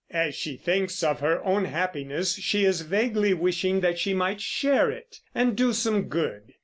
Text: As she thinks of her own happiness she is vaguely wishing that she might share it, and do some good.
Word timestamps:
As 0.09 0.33
she 0.33 0.57
thinks 0.57 1.03
of 1.03 1.19
her 1.19 1.45
own 1.45 1.65
happiness 1.65 2.33
she 2.33 2.65
is 2.65 2.81
vaguely 2.81 3.35
wishing 3.35 3.81
that 3.81 3.99
she 3.99 4.15
might 4.15 4.41
share 4.41 4.89
it, 4.89 5.19
and 5.35 5.55
do 5.55 5.73
some 5.73 6.07
good. 6.07 6.55